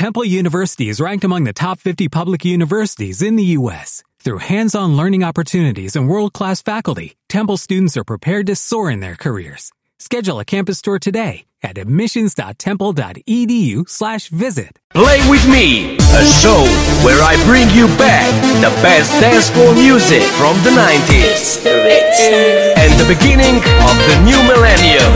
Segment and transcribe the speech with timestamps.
[0.00, 4.02] Temple University is ranked among the top 50 public universities in the U.S.
[4.20, 9.14] Through hands-on learning opportunities and world-class faculty, Temple students are prepared to soar in their
[9.14, 9.72] careers.
[9.98, 14.78] Schedule a campus tour today at admissions.temple.edu slash visit.
[14.88, 16.64] Play with me, a show
[17.04, 18.24] where I bring you back
[18.64, 21.60] the best dance floor music from the 90s
[22.80, 25.12] and the beginning of the new millennium.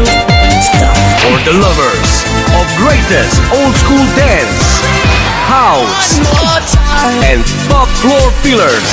[1.25, 2.29] For the lovers
[2.61, 4.74] of greatest old school dance,
[5.55, 6.19] house,
[7.31, 8.91] and top floor fillers.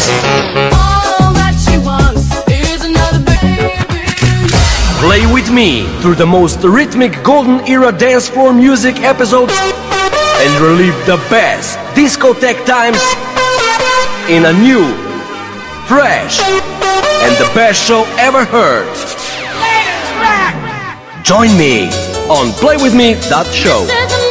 [5.02, 9.58] Play with me through the most rhythmic golden era dance floor music episodes
[10.44, 13.02] and relive the best discotheque times
[14.30, 14.86] in a new,
[15.90, 16.40] fresh,
[17.26, 18.94] and the best show ever heard.
[21.24, 21.86] Join me
[22.30, 24.31] on playwithme.show.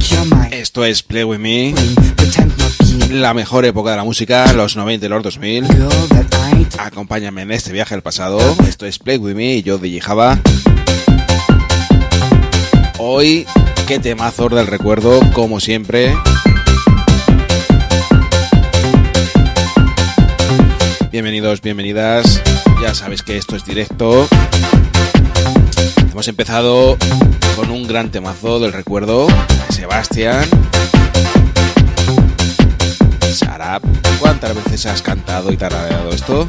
[0.00, 0.52] your mind.
[0.52, 1.74] Esto es Play With Me,
[3.10, 5.66] la mejor época de la música, los 90 y los 2000.
[5.68, 8.38] girl that I Acompáñame en este viaje al pasado.
[8.68, 10.38] Esto es Play With Me y yo de Java.
[12.98, 13.46] Hoy,
[13.86, 16.14] qué temazos del recuerdo, como siempre.
[21.10, 22.42] Bienvenidos, bienvenidas.
[22.82, 24.28] Ya sabes que esto es directo.
[26.10, 26.96] Hemos empezado
[27.56, 29.28] con un gran temazo del recuerdo.
[29.70, 30.48] Sebastián.
[33.32, 33.82] Sarap.
[34.18, 36.48] ¿Cuántas veces has cantado y tarareado esto?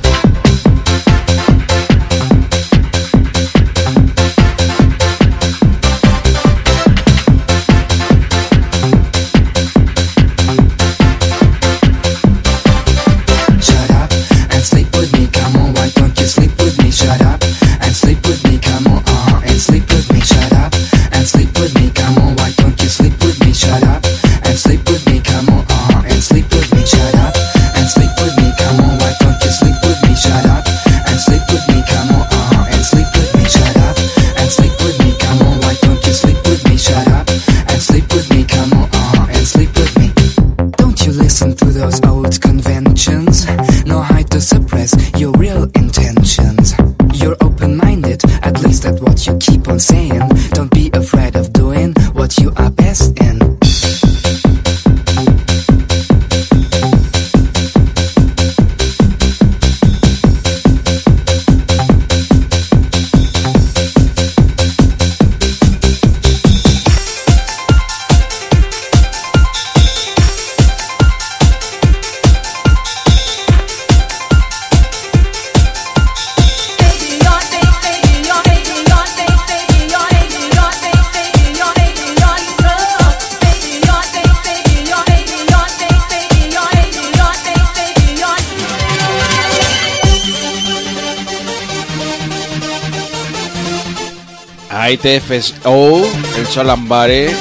[95.01, 96.01] ITFSO,
[96.37, 97.31] el Solambare.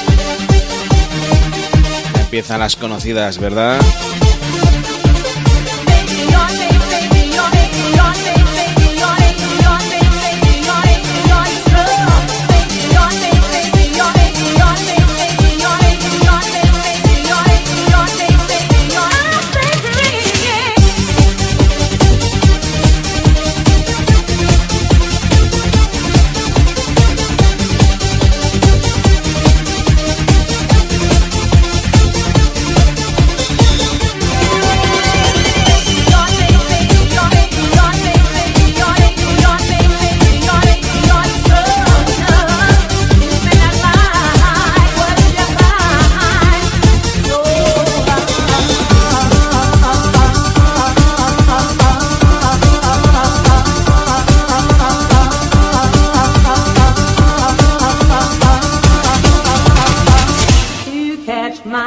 [2.21, 3.79] Empiezan las conocidas, ¿verdad?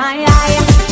[0.02, 0.91] ay, ay.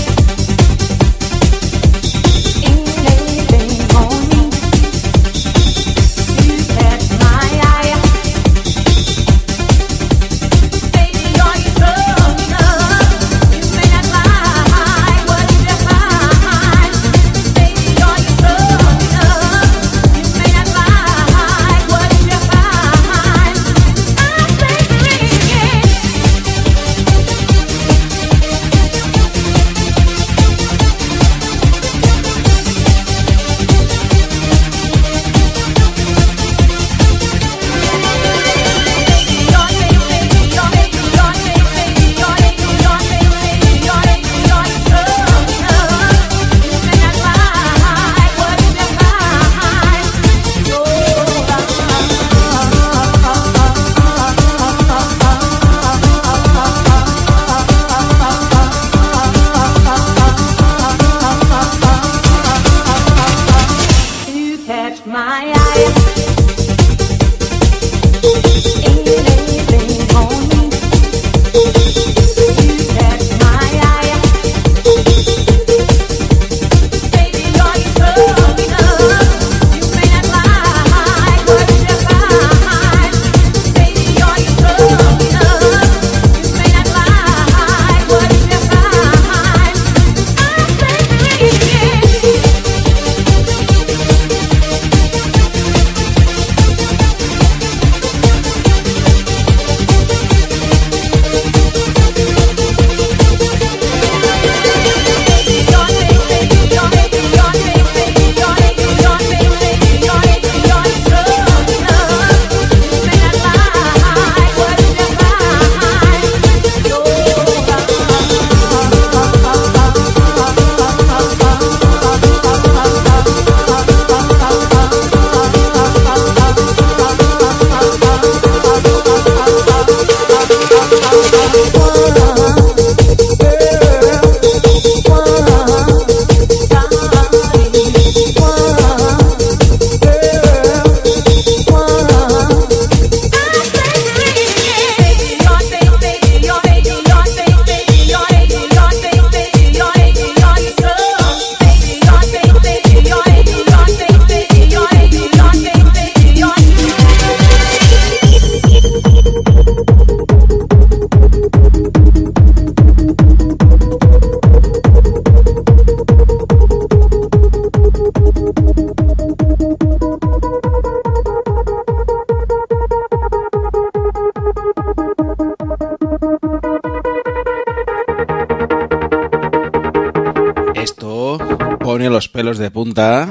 [182.83, 183.29] Punta.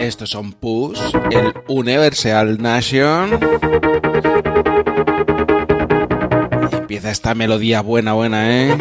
[0.00, 0.98] Estos son Push,
[1.30, 3.38] el Universal Nation.
[6.72, 8.76] empieza esta melodía buena, buena, ¿eh?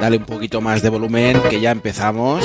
[0.00, 2.44] Dale un poquito más de volumen, que ya empezamos.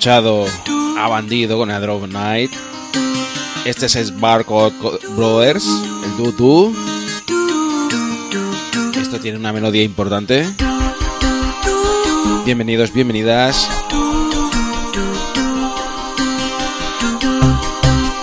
[0.00, 0.46] Escuchado
[0.98, 2.50] a Bandido con A Drop Night.
[3.66, 4.74] Este es Barcode
[5.14, 6.74] Brothers, el Dudu.
[8.98, 10.46] Esto tiene una melodía importante.
[12.46, 13.68] Bienvenidos, bienvenidas.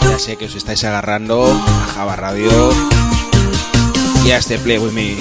[0.01, 2.49] Ya sé que os estáis agarrando a Java Radio
[4.25, 5.15] y a este Play With Me.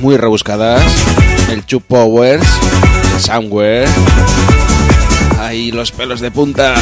[0.00, 0.82] Muy rebuscadas.
[1.50, 2.46] El Two Powers,
[3.14, 3.88] el Somewhere.
[5.40, 6.74] Ahí los pelos de punta.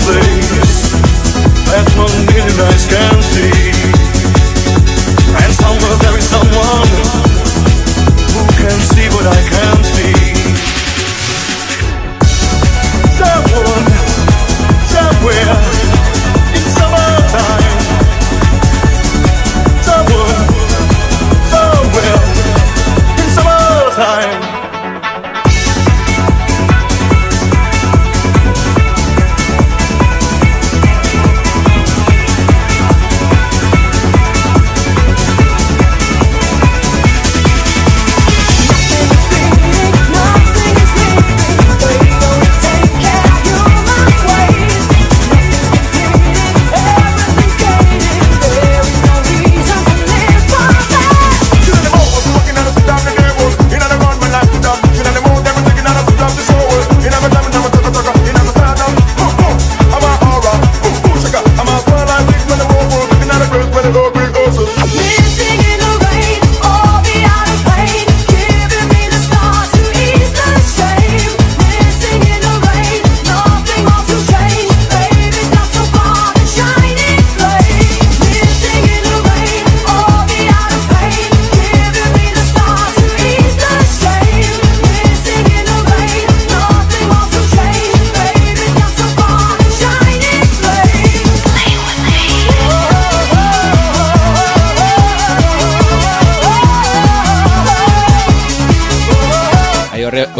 [0.00, 0.33] lonely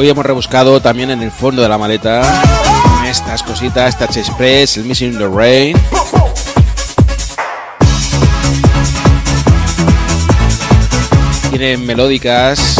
[0.04, 2.20] hoy hemos rebuscado también en el fondo de la maleta
[3.08, 5.74] estas cositas, Touch Express, el Missing the Rain.
[11.48, 12.76] Tienen melódicas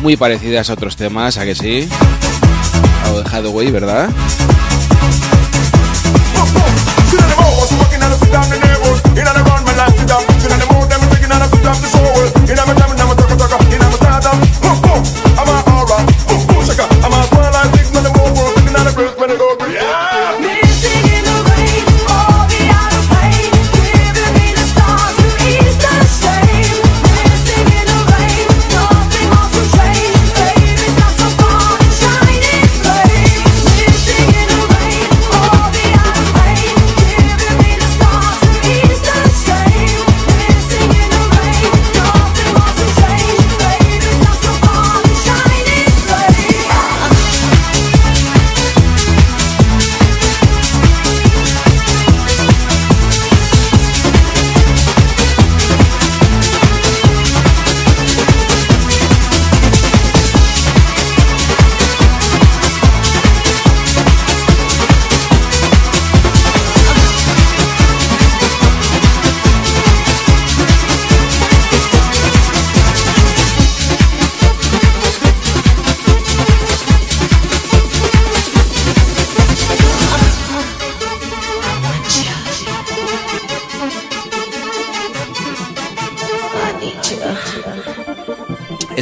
[0.00, 1.88] muy parecidas a otros temas, ¿a que sí?
[3.12, 4.08] O de Hathaway, ¿verdad?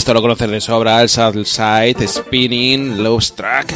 [0.07, 3.75] Esto lo conoces de sobra, el Side, Spinning, Love Track.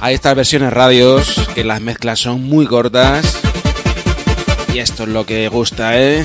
[0.00, 3.40] Hay estas versiones radios que las mezclas son muy cortas.
[4.72, 6.24] Y esto es lo que gusta, ¿eh?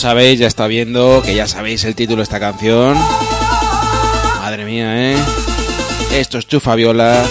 [0.00, 2.96] Sabéis, ya está viendo, que ya sabéis el título de esta canción.
[4.40, 5.16] Madre mía, ¿eh?
[6.14, 7.22] Esto es tu Fabiola,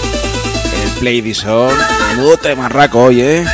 [0.84, 1.76] el Play This On.
[2.12, 3.46] Menudo tema hoy, ¿eh?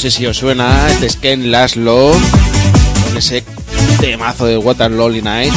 [0.00, 2.12] Sé si os suena, este es Ken Laszlo,
[3.04, 3.44] con ese
[4.00, 5.52] temazo de Water Lonely Night.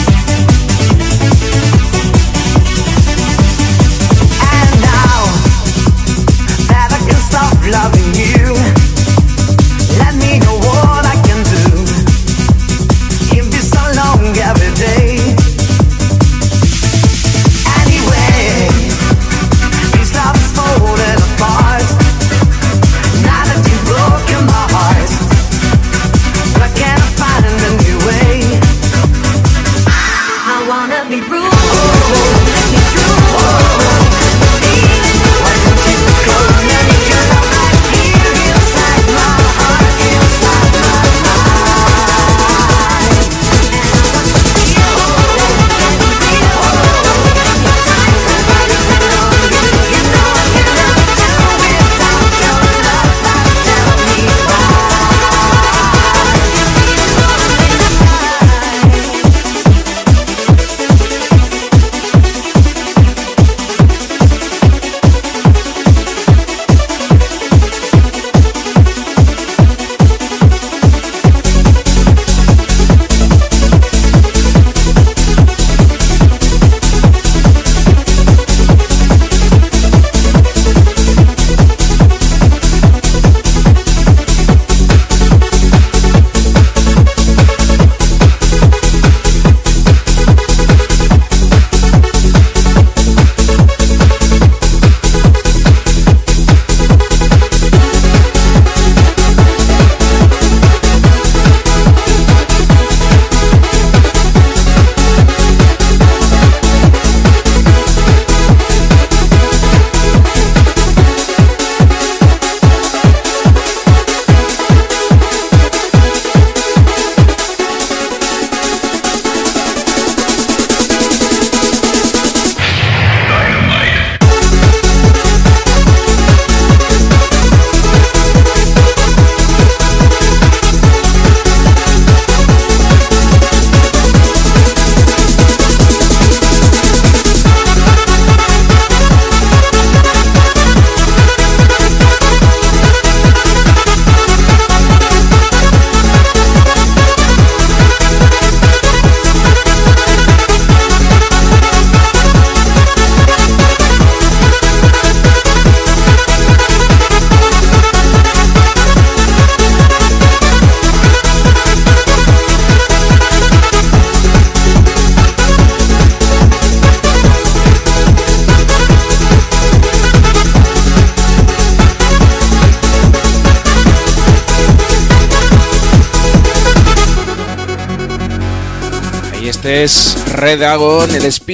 [180.58, 181.53] Dragon, el espíritu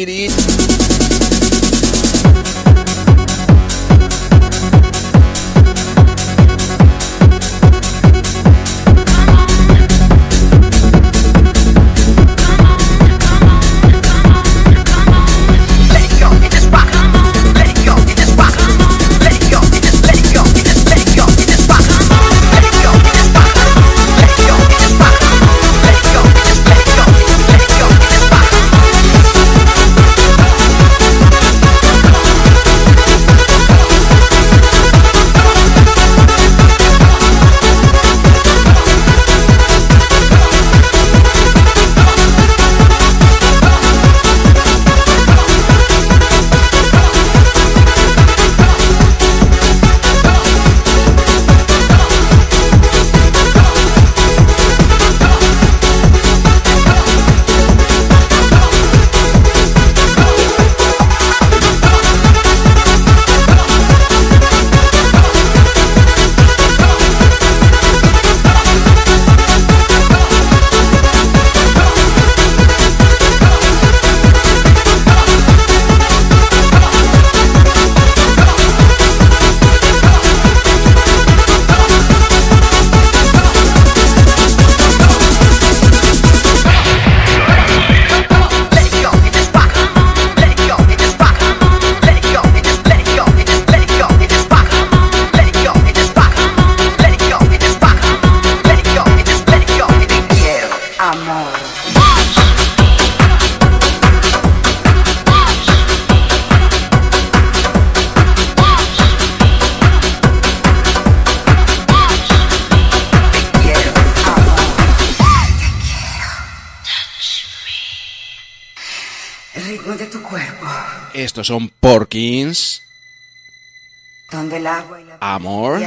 [125.39, 125.81] Amor,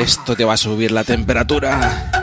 [0.00, 2.15] esto te va a subir la temperatura.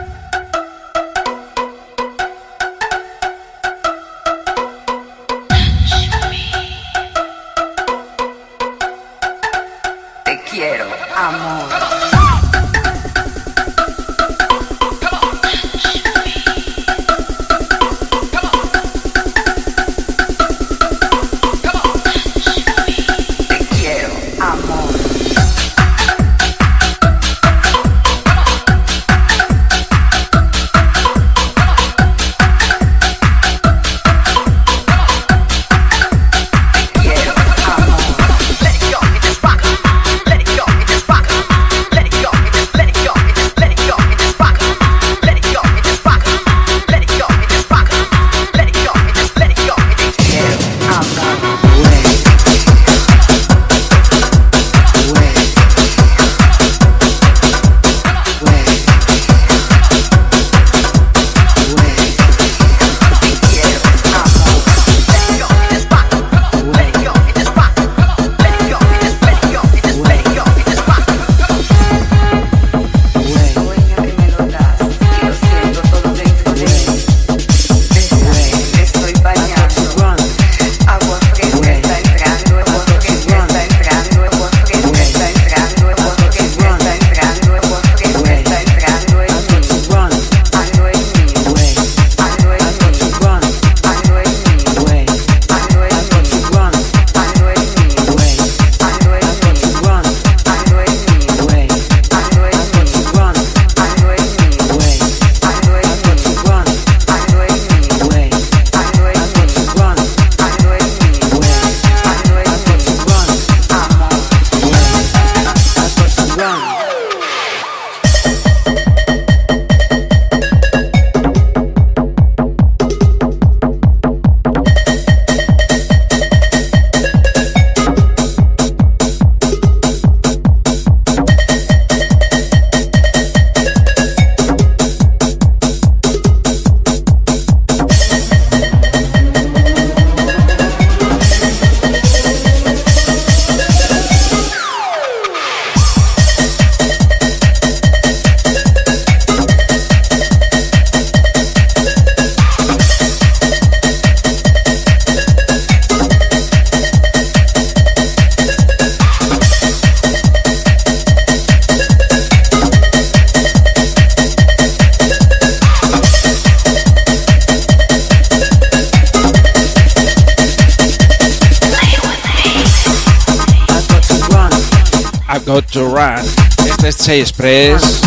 [177.04, 178.00] Chase Express.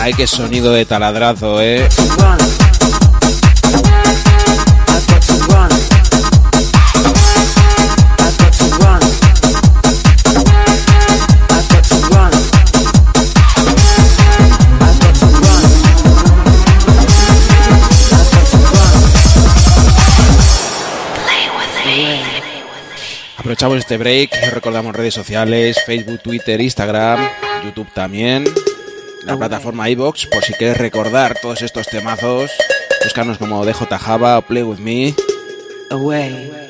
[0.00, 1.88] Ay, qué sonido de taladrazo, eh.
[23.36, 27.18] Aprovechamos este break, recordamos redes sociales, Facebook, Twitter, Instagram,
[27.64, 28.44] YouTube también,
[29.24, 32.50] la plataforma iBox, por si quieres recordar todos estos temazos,
[33.04, 35.14] buscarnos como DJ Java o Play With Me.
[35.90, 36.69] Away.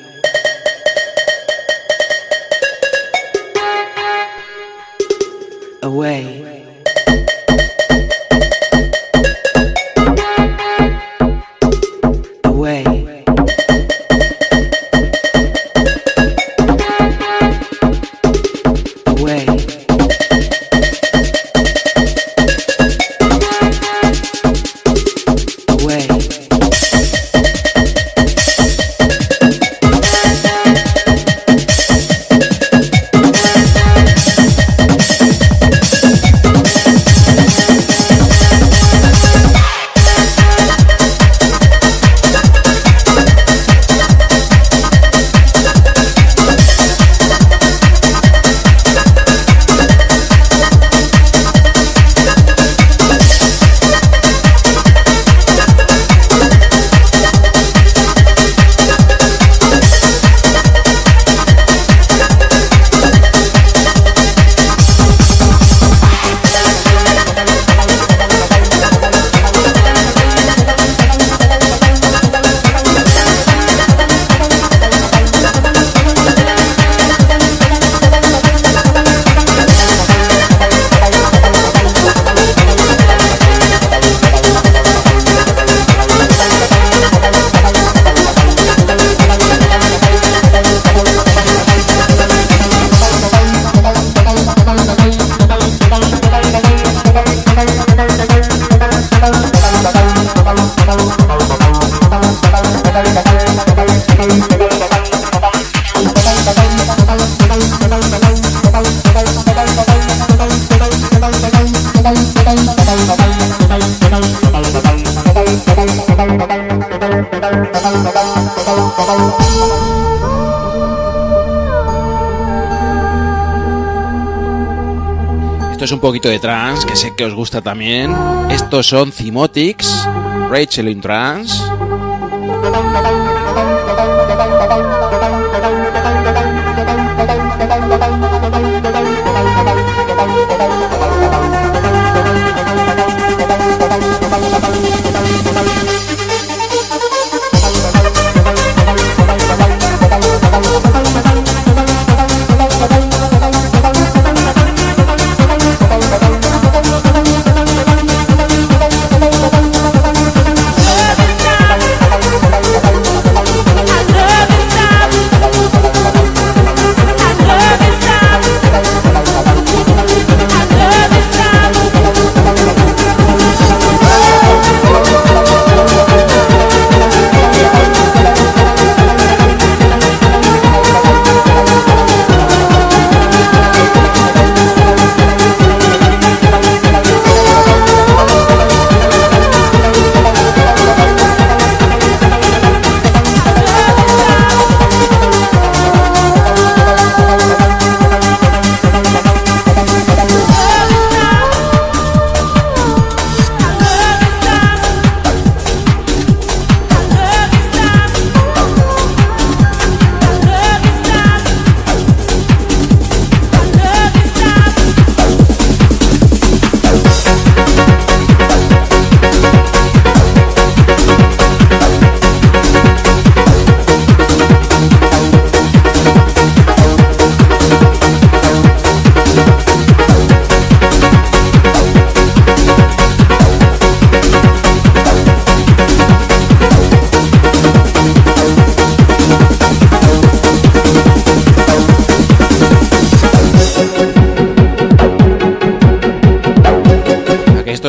[125.88, 128.14] Un poquito de trance, que sé que os gusta también.
[128.50, 130.06] Estos son Cimotics,
[130.50, 131.58] Rachel in Trance.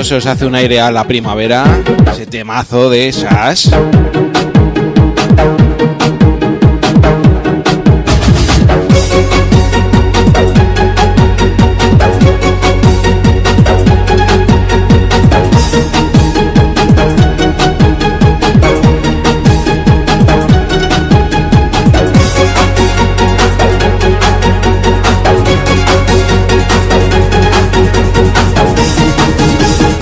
[0.03, 1.63] Se os hace un aire a la primavera,
[2.11, 3.69] ese temazo de Sash.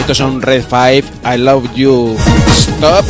[0.09, 2.17] Estos son Red 5, I Love You.
[2.49, 3.05] Stop.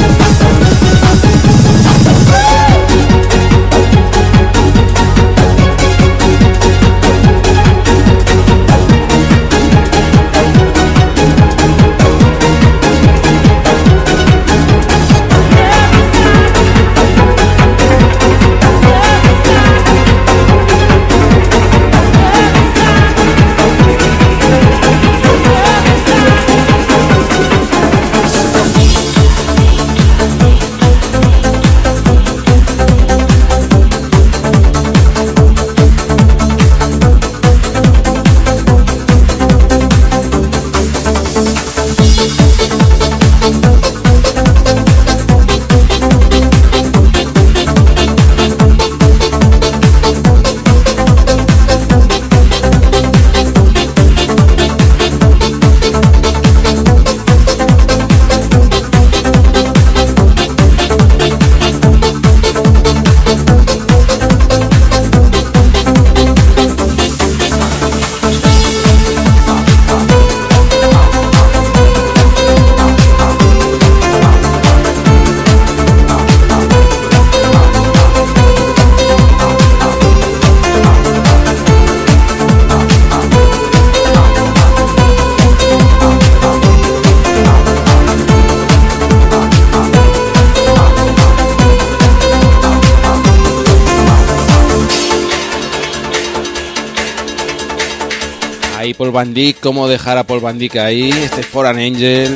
[99.20, 102.34] Van cómo dejar a Paul Van ahí, este Foreign Angel,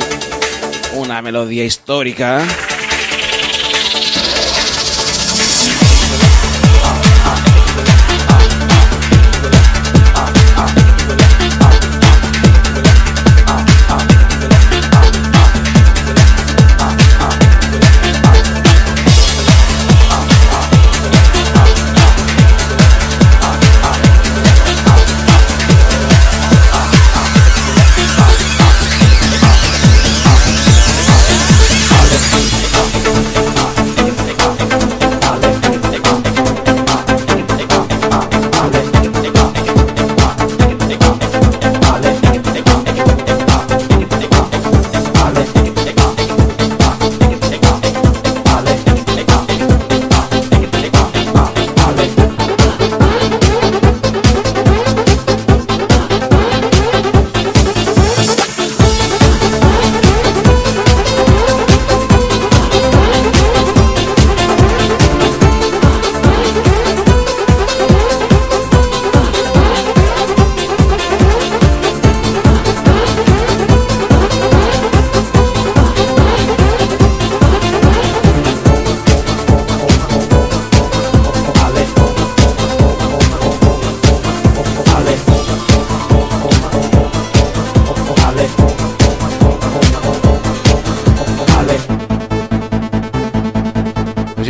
[0.94, 2.42] una melodía histórica.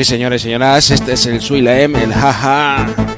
[0.05, 3.13] Señores y señoras, este es el Suilem, el jaja.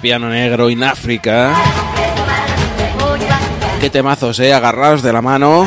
[0.00, 1.54] Piano negro en África.
[3.80, 5.66] Qué temazos, eh, agarrados de la mano.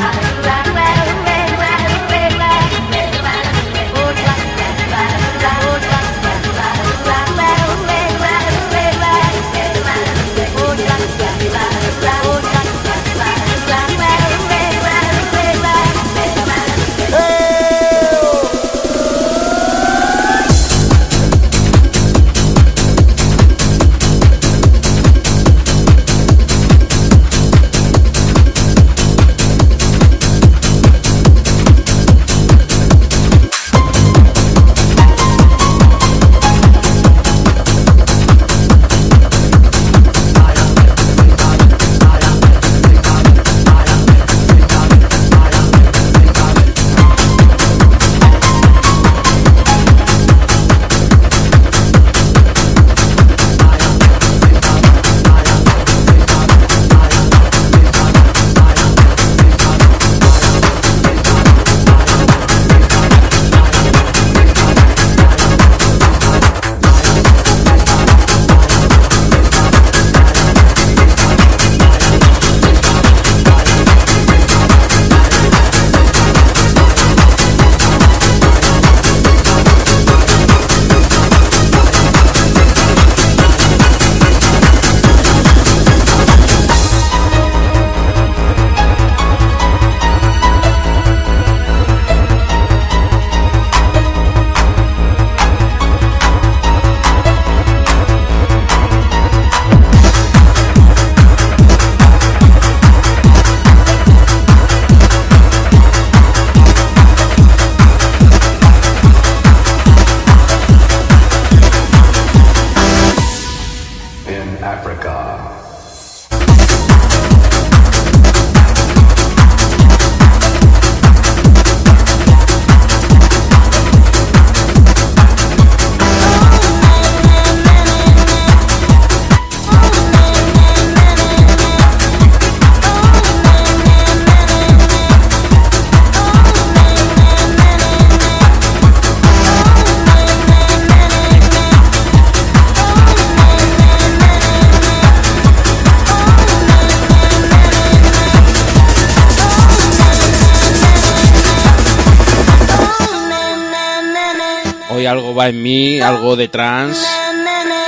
[156.36, 156.98] De trans.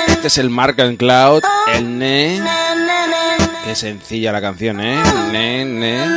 [0.08, 1.42] Este es el Mark and Cloud,
[1.72, 2.40] el Ne.
[3.64, 5.02] Qué sencilla la canción, ¿eh?
[5.32, 6.16] Ne, ne.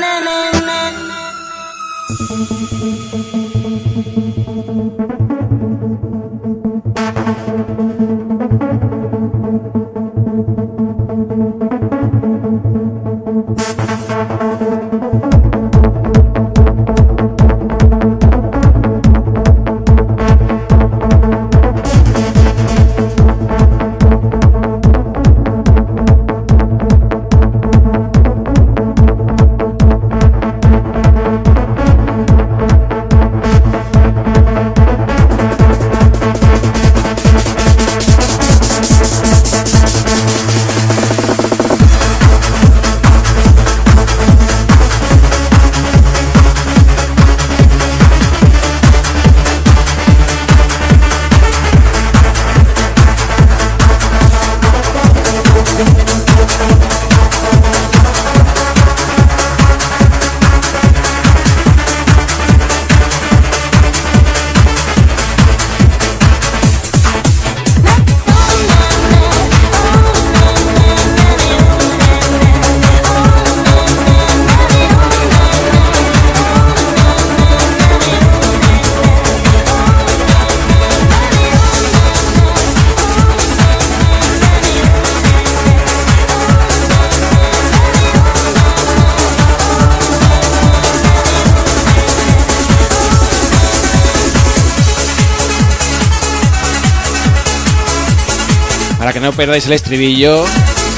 [99.50, 100.46] Perdáis el estribillo.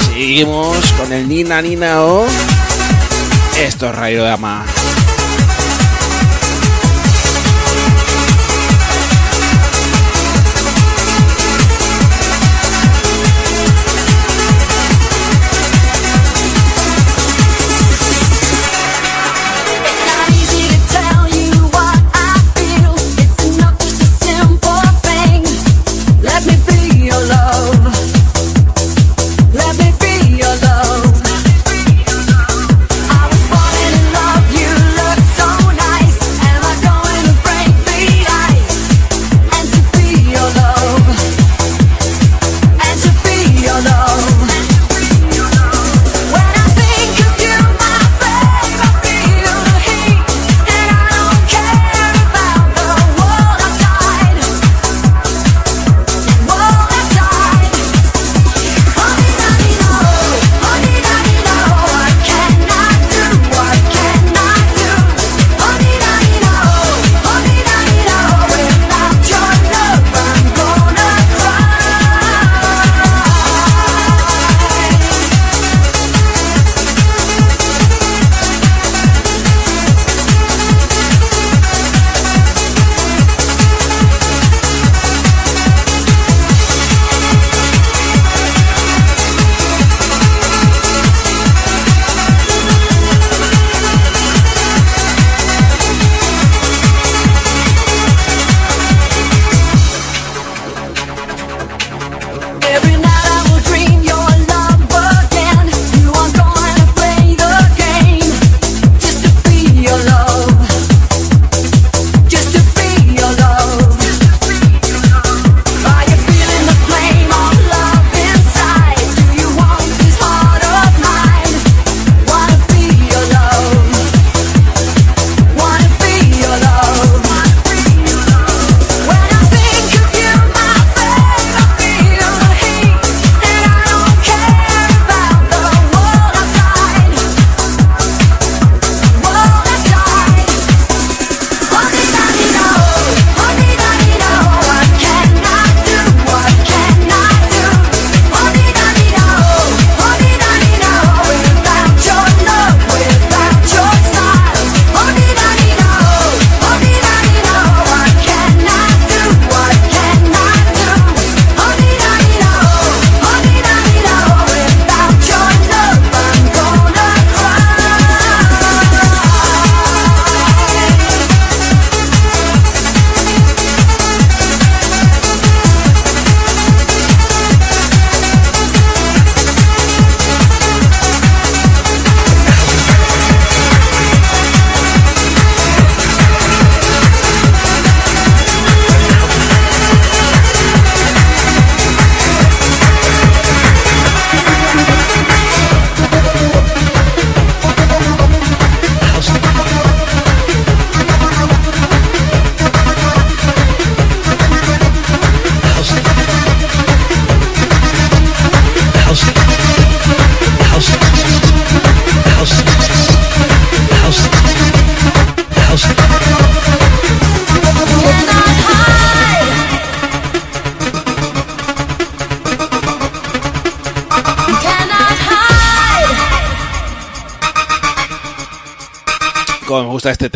[0.08, 2.26] Seguimos con el Nina Nina O.
[3.58, 4.66] Esto es Rayo Dama.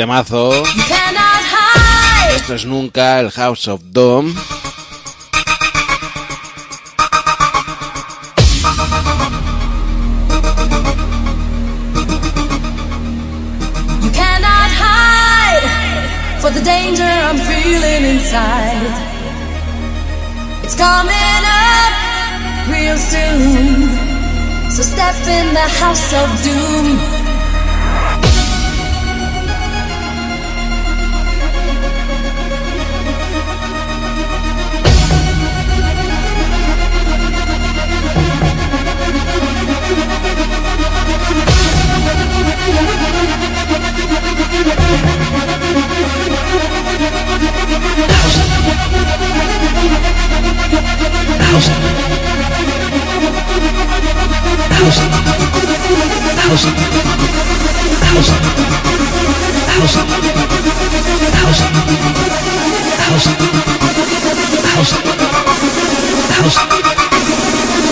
[0.07, 0.63] temazo.
[2.37, 4.33] Esto es nunca el House of Dome.
[14.01, 15.67] You cannot hide
[16.41, 18.87] for the danger I'm feeling inside.
[20.63, 21.93] It's coming up
[22.71, 23.91] real soon.
[24.71, 27.16] So step in the house of doom.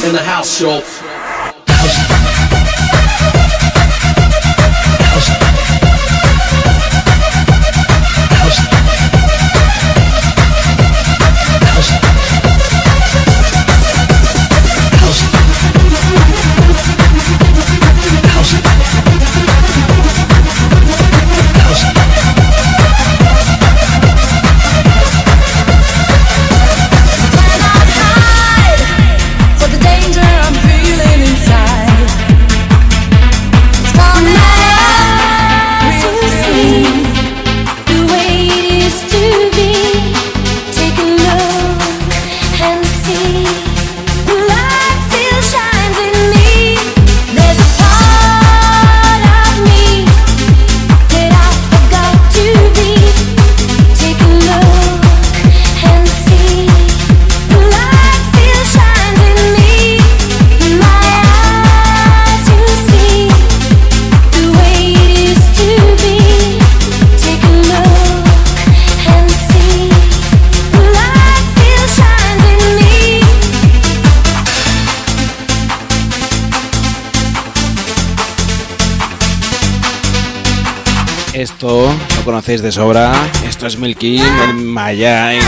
[0.07, 1.04] in the house, Schultz.
[5.15, 5.54] Cosas.
[81.55, 83.13] esto lo conocéis de sobra.
[83.47, 85.45] Esto es Milky, el Mayais.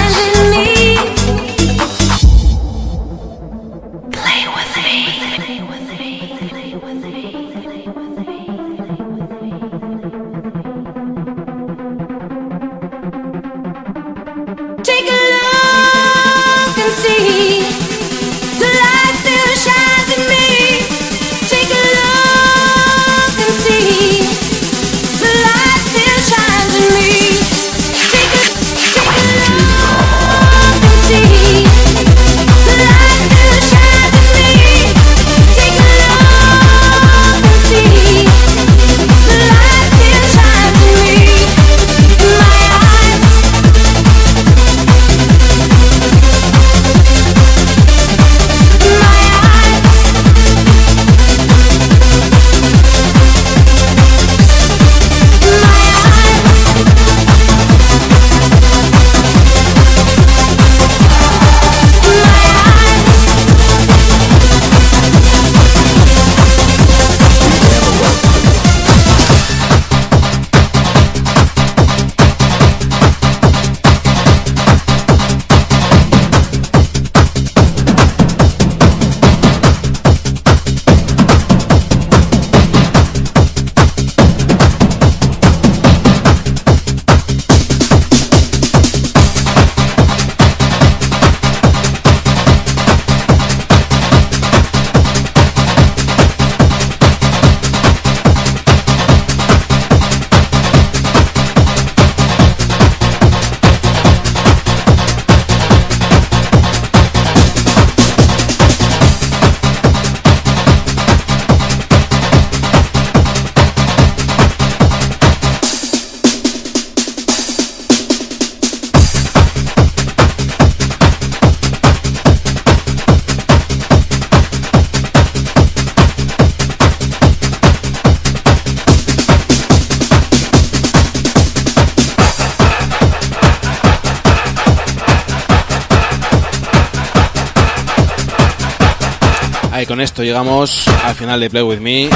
[139.97, 142.11] con esto llegamos al final de Play With Me.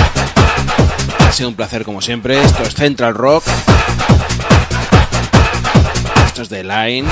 [1.27, 2.39] Ha sido un placer como siempre.
[2.39, 3.43] Esto es Central Rock.
[6.27, 7.09] Esto es The Line.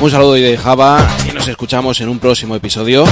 [0.00, 3.06] Un saludo y de Java y nos escuchamos en un próximo episodio.